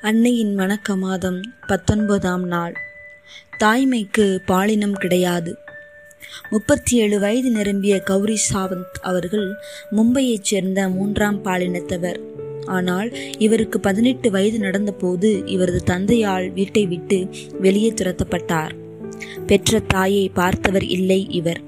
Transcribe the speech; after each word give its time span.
அன்னையின் 0.00 0.58
வணக்க 0.58 0.96
மாதம் 0.96 1.40
பத்தொன்பதாம் 1.66 2.46
நாள். 2.46 2.74
தாய்மைக்கு 3.60 4.38
பாலினம் 4.46 4.92
கிடையாது. 4.92 5.56
முப்பத்தி 6.50 6.96
ஏழு 6.96 7.20
வயது 7.20 7.50
நிரம்பிய 7.50 7.98
கௌரி 7.98 8.38
சாவந்த் 8.52 9.00
அவர்கள் 9.02 9.52
மும்பையைச் 9.92 10.42
சேர்ந்த 10.42 10.88
மூன்றாம் 10.88 11.44
பாலினத்தவர். 11.44 12.20
ஆனால் 12.66 13.16
இவருக்கு 13.38 13.80
பதினெட்டு 13.80 14.30
வயது 14.30 14.58
நடந்தபோது 14.58 15.46
இவரது 15.46 15.82
தந்தையால் 15.82 16.50
வீட்டை 16.50 16.86
விட்டு 16.86 17.28
வெளியே 17.60 17.92
துரத்தப்பட்டார். 17.92 18.70
பெற்ற 19.46 19.78
தாயை 19.78 20.28
பார்த்தவர் 20.28 20.84
இல்லை 20.84 21.26
இவர். 21.30 21.60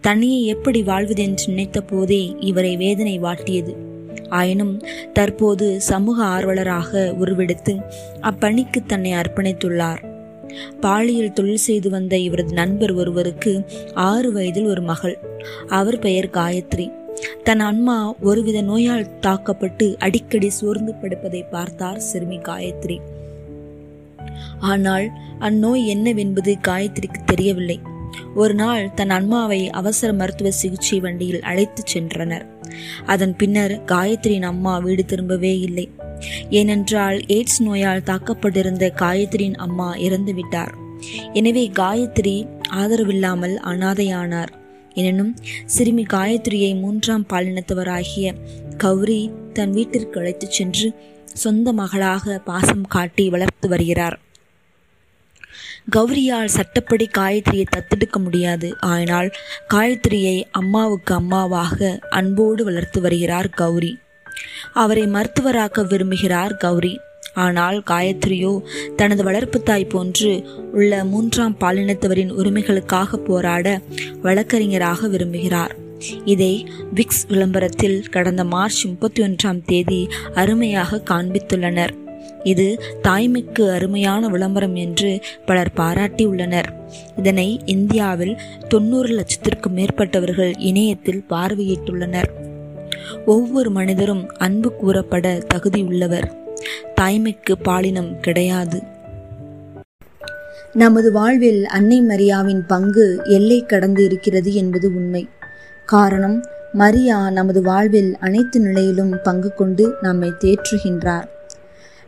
தனியே 0.00 0.46
எப்படி 0.46 0.82
வாழ்வதென்று 0.82 1.46
நினைத்த 1.46 1.80
போதே 1.80 2.34
இவரை 2.40 2.76
வேதனை 2.76 3.20
வாட்டியது. 3.20 3.85
ஆயினும் 4.28 4.82
தற்போது 5.12 5.80
சமூக 5.80 6.24
ஆர்வலராக 6.24 7.10
உருவெடுத்து 7.10 7.76
அப்பணிக்கு 8.20 8.86
தன்னை 8.86 9.12
அர்ப்பணித்துள்ளார். 9.12 10.14
பாலியல் 10.80 11.32
தொழில் 11.32 11.56
செய்து 11.56 11.90
வந்த 11.90 12.18
இவரது 12.18 12.52
நண்பர் 12.52 12.92
ஒருவருக்கு 12.92 13.64
ஆறு 13.94 14.32
வயதில் 14.32 14.66
ஒரு 14.66 14.82
மகள். 14.82 15.18
அவர் 15.68 15.98
பெயர் 15.98 16.30
காயத்ரி. 16.32 16.92
தன் 17.44 17.60
அம்மா 17.60 18.14
ஒருவித 18.22 18.62
நோயால் 18.62 19.18
தாக்கப்பட்டு 19.18 19.96
அடிக்கடி 19.98 20.50
சோர்ந்து 20.50 20.94
படுப்பதை 21.02 21.44
பார்த்தார் 21.50 21.98
சிறுமி 21.98 22.38
காயத்ரி. 22.38 22.98
ஆனால் 24.58 25.10
அந்நோய் 25.40 25.86
என்னவென்பது 25.86 26.56
காயத்ரிக்கு 26.68 27.24
தெரியவில்லை. 27.26 27.80
ஒரு 28.34 28.54
நாள் 28.54 28.94
தன் 28.94 29.10
அம்மாவை 29.10 29.70
அவசர 29.70 30.12
மருத்துவ 30.12 30.50
சிகிச்சை 30.50 31.00
வண்டியில் 31.00 31.42
அழைத்துச் 31.42 31.98
சென்றனர். 31.98 32.46
அதன் 33.06 33.36
பின்னர் 33.36 33.84
காயத்ரியின் 33.86 34.42
அம்மா 34.42 34.78
வீடு 34.78 35.04
திரும்பவே 35.08 35.60
இல்லை. 35.60 35.90
ஏனென்றால் 36.50 37.18
எய்ட்ஸ் 37.18 37.62
நோயால் 37.62 38.02
தாக்கப்பட்டிருந்த 38.02 38.92
காயத்ரியின் 38.96 39.54
அம்மா 39.54 39.94
இறந்துவிட்டார் 39.94 40.72
எனவே 41.32 41.70
காயத்ரி 41.74 42.48
ஆதரவில்லாமல் 42.74 43.56
அனாதையானார். 43.64 44.52
எனினும் 44.94 45.36
சிறுமி 45.64 46.06
காயத்ரியை 46.12 46.80
மூன்றாம் 46.80 47.26
பாலினத்தவராகிய 47.32 48.34
கௌரி 48.76 49.30
தன் 49.52 49.70
வீட்டிற்கு 49.70 50.20
அழைத்துச் 50.20 50.50
சென்று 50.50 50.92
சொந்த 51.24 51.72
மகளாக 51.72 52.38
பாசம் 52.38 52.86
காட்டி 52.86 53.28
வளர்த்து 53.28 53.68
வருகிறார். 53.68 54.20
கௌரியால் 55.94 56.44
சட்டப்படி 56.44 57.08
காயத்ரியை 57.18 57.64
தத்தெடுக்க 57.76 58.18
முடியாது. 58.18 58.76
ஆனால் 58.80 59.34
காயத்ரியை 59.74 60.44
அம்மாவுக்கு 60.50 61.14
அம்மாவாக 61.14 61.98
அன்போடு 62.10 62.64
வளர்த்து 62.64 63.00
வருகிறார் 63.00 63.48
கௌரி. 63.48 63.98
அவரை 64.72 65.04
மருத்துவராக்க 65.06 65.86
விரும்புகிறார் 65.86 66.54
கௌரி. 66.56 67.00
ஆனால் 67.34 67.82
காயத்ரியோ 67.90 68.62
தனது 68.96 69.24
வளர்ப்பு 69.24 69.62
தாய் 69.62 69.84
போன்று 69.84 70.44
உள்ள 70.72 71.04
மூன்றாம் 71.04 71.56
பாலினத்தவரின் 71.60 72.32
உரிமைகளுக்காக 72.32 73.16
போராட 73.16 73.80
வழக்கறிஞராக 74.22 75.08
விரும்புகிறார். 75.08 75.70
இதை 76.24 76.66
விக்ஸ் 76.94 77.26
விளம்பரத்தில் 77.28 78.08
கடந்த 78.08 78.44
மார்ச் 78.44 78.86
முப்பத்தி 78.86 79.22
ஒன்றாம் 79.22 79.62
தேதி 79.64 80.08
அருமையாக 80.34 81.02
காண்பித்துள்ளனர். 81.10 82.05
இது 82.52 82.66
தாய்மைக்கு 83.02 83.64
அருமையான 83.72 84.28
விளம்பரம் 84.28 84.74
என்று 84.74 85.10
பலர் 85.46 85.72
பாராட்டியுள்ளனர். 85.76 86.68
இதனை 87.16 87.60
இந்தியாவில் 87.64 88.34
தொண்ணூறு 88.68 89.10
லட்சத்திற்கும் 89.18 89.76
மேற்பட்டவர்கள் 89.76 90.52
இணையத்தில் 90.58 91.24
பார்வையிட்டுள்ளனர். 91.30 92.30
ஒவ்வொரு 93.26 93.70
மனிதரும் 93.70 94.24
அன்பு 94.38 94.70
கூறப்பட 94.72 95.38
தகுதியுள்ளவர் 95.54 96.28
தாய்மைக்கு 97.00 97.54
பாலினம் 97.62 98.12
கிடையாது. 98.20 98.78
நமது 100.72 101.12
வாழ்வில் 101.12 101.66
அன்னை 101.66 101.98
மரியாவின் 102.00 102.62
பங்கு 102.66 103.20
எல்லை 103.24 103.66
கடந்து 103.66 104.04
இருக்கிறது 104.04 104.54
என்பது 104.54 104.88
உண்மை. 104.94 105.28
காரணம் 105.86 106.38
மரியா 106.72 107.30
நமது 107.30 107.62
வாழ்வில் 107.62 108.16
அனைத்து 108.20 108.60
நிலையிலும் 108.60 109.14
பங்கு 109.22 109.50
கொண்டு 109.54 109.84
நம்மை 110.00 110.30
தேற்றுகின்றார். 110.40 111.28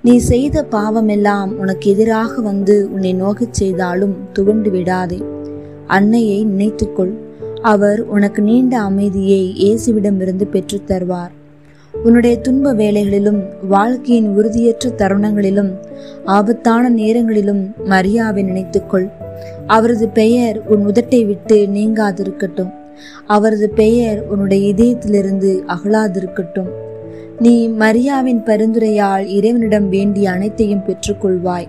நீ 0.03 0.17
செய்த 0.17 0.67
பாவமெல்லாம் 0.71 1.53
உனக்கு 1.53 1.91
எதிராக 1.91 2.41
வந்து 2.41 2.89
உன்னை 2.93 3.13
நோகச் 3.13 3.55
செய்தாலும் 3.55 4.17
துவண்டு 4.33 4.71
விடாதே. 4.71 5.23
அன்னையை 5.87 6.47
நினைத்துக்கொள். 6.47 7.13
அவர் 7.63 8.03
உனக்கு 8.03 8.43
நீண்ட 8.43 8.81
அமைதியை 8.81 9.55
இயேசுவிடமிருந்து 9.59 10.45
பெற்றுத் 10.45 10.91
தருவார். 10.91 11.31
உன்னுடைய 12.05 12.37
துன்ப 12.37 12.75
வேலைகளிலும் 12.75 13.43
வாழ்க்கையின் 13.69 14.37
உறுதியற்ற 14.37 14.89
தருணங்களிலும் 14.89 15.77
ஆபத்தான 16.25 16.89
நேரங்களிலும் 16.89 17.75
மரியாவை 17.85 18.43
நினைத்துக்கொள். 18.43 19.11
அவரது 19.67 20.09
பெயர் 20.09 20.67
உன் 20.67 20.87
உதட்டை 20.87 21.27
விட்டு 21.27 21.57
நீங்காதிருக்கட்டும். 21.57 22.73
அவரது 23.27 23.71
பெயர் 23.71 24.27
உன்னுடைய 24.29 24.75
இதயத்திலிருந்து 24.75 25.63
அகலாதிருக்கட்டும். 25.67 26.69
நீ 27.41 27.69
மரியாவின் 27.69 28.41
பரிந்துரையால் 28.45 29.27
இறைவனிடம் 29.27 29.89
வேண்டிய 29.89 30.31
அனைத்தையும் 30.31 30.83
பெற்றுக்கொள்வாய். 30.87 31.67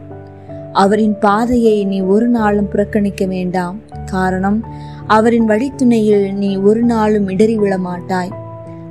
அவரின் 0.73 1.17
பாதையை 1.19 1.85
நீ 1.85 2.01
ஒரு 2.01 2.27
நாளும் 2.27 2.67
புறக்கணிக்க 2.67 3.25
வேண்டாம். 3.25 3.79
காரணம் 4.05 4.65
அவரின் 5.07 5.47
வழித்துணையில் 5.49 6.33
நீ 6.33 6.57
ஒரு 6.57 6.81
நாளும் 6.83 7.29
இடறி 7.29 7.57
விழ 7.57 7.77
மாட்டாய் 7.77 8.31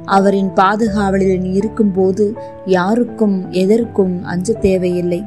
அவரின் 0.05 0.51
பாதுகாவலில் 0.53 1.41
நீ 1.41 1.51
இருக்கும்போது 1.53 2.35
யாருக்கும் 2.67 3.51
எதற்கும் 3.51 4.25
அஞ்ச 4.25 4.53
தேவையில்லை. 4.53 5.25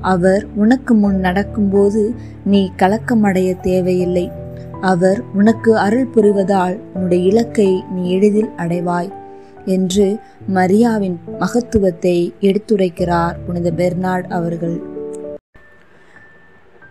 அவர் 0.00 0.44
உனக்கு 0.54 0.94
முன் 0.94 1.18
நடக்கும்போது 1.18 2.14
நீ 2.44 2.70
கலக்கமடைய 2.78 3.60
தேவையில்லை. 3.60 4.30
அவர் 4.80 5.22
உனக்கு 5.34 5.78
அருள் 5.78 6.06
புரிவதால் 6.06 6.80
உன்னுடைய 6.94 7.24
இலக்கை 7.24 7.84
நீ 7.94 8.10
எளிதில் 8.10 8.50
அடைவாய். 8.56 9.10
என்று 9.64 10.18
மரியாவின் 10.54 11.16
மகத்துவத்தை 11.38 12.32
எடுத்துரைக்கிறார் 12.40 13.36
புனித 13.46 13.70
பெர்னார்ட் 13.70 14.26
அவர்கள். 14.26 14.80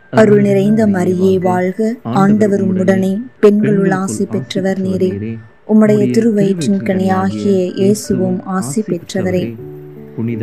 அருள் 0.10 0.42
நிறைந்த 0.42 0.88
மரியே 0.88 1.40
வாழ்க. 1.40 1.96
ஆண்டவர் 2.04 2.62
உடனே 2.62 3.20
பெண்களுள் 3.40 3.92
ஆசி 3.92 4.26
பெற்றவர் 4.26 4.82
நீரே. 4.82 5.38
உம்முடைய 5.68 6.12
திருவயிற்றின் 6.12 6.82
கனியாகிய 6.84 7.74
இயேசுவும் 7.76 8.44
ஆசி 8.44 8.82
பெற்றவரே. 8.82 9.56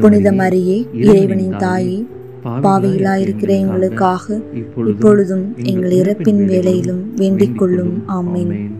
புனித 0.01 0.33
மரியே 0.33 0.87
இறைவனின் 0.93 1.57
தாயே 1.57 2.07
பாவையிலாயிருக்கிற 2.45 3.49
எங்களுக்காக 3.49 4.41
இப்பொழுதும் 4.87 5.55
எங்கள் 5.63 5.91
இறப்பின் 5.91 6.45
வேளையிலும் 6.45 7.15
வேண்டிக் 7.15 7.59
கொள்ளும். 7.59 8.05
ஆமீன். 8.09 8.71